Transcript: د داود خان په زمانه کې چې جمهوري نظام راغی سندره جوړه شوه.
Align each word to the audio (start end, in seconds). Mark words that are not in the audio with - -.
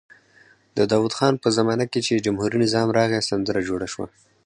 د 0.77 0.79
داود 0.91 1.11
خان 1.17 1.33
په 1.43 1.47
زمانه 1.57 1.85
کې 1.91 1.99
چې 2.07 2.23
جمهوري 2.25 2.57
نظام 2.65 2.87
راغی 2.97 3.19
سندره 3.29 3.61
جوړه 3.69 3.87
شوه. 3.93 4.07